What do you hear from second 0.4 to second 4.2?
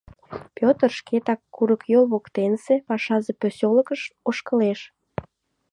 Пӧтыр шкетак курыкйол воктенсе пашазе посёлкыш